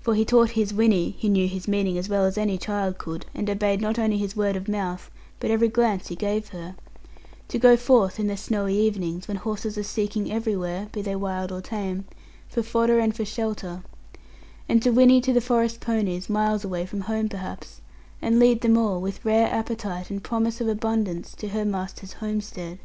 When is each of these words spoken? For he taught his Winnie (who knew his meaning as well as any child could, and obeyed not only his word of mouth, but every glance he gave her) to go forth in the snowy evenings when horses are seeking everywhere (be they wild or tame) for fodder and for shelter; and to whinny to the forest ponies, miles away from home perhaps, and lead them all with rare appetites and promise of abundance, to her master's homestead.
For 0.00 0.14
he 0.14 0.24
taught 0.24 0.50
his 0.50 0.72
Winnie 0.72 1.16
(who 1.20 1.28
knew 1.28 1.48
his 1.48 1.66
meaning 1.66 1.98
as 1.98 2.08
well 2.08 2.24
as 2.24 2.38
any 2.38 2.56
child 2.56 2.98
could, 2.98 3.26
and 3.34 3.50
obeyed 3.50 3.80
not 3.80 3.98
only 3.98 4.16
his 4.16 4.36
word 4.36 4.54
of 4.54 4.68
mouth, 4.68 5.10
but 5.40 5.50
every 5.50 5.66
glance 5.66 6.06
he 6.06 6.14
gave 6.14 6.50
her) 6.50 6.76
to 7.48 7.58
go 7.58 7.76
forth 7.76 8.20
in 8.20 8.28
the 8.28 8.36
snowy 8.36 8.78
evenings 8.78 9.26
when 9.26 9.38
horses 9.38 9.76
are 9.76 9.82
seeking 9.82 10.30
everywhere 10.30 10.86
(be 10.92 11.02
they 11.02 11.16
wild 11.16 11.50
or 11.50 11.60
tame) 11.60 12.04
for 12.48 12.62
fodder 12.62 13.00
and 13.00 13.16
for 13.16 13.24
shelter; 13.24 13.82
and 14.68 14.84
to 14.84 14.92
whinny 14.92 15.20
to 15.20 15.32
the 15.32 15.40
forest 15.40 15.80
ponies, 15.80 16.30
miles 16.30 16.62
away 16.62 16.86
from 16.86 17.00
home 17.00 17.28
perhaps, 17.28 17.80
and 18.22 18.38
lead 18.38 18.60
them 18.60 18.78
all 18.78 19.00
with 19.00 19.24
rare 19.24 19.52
appetites 19.52 20.10
and 20.10 20.22
promise 20.22 20.60
of 20.60 20.68
abundance, 20.68 21.34
to 21.34 21.48
her 21.48 21.64
master's 21.64 22.12
homestead. 22.12 22.78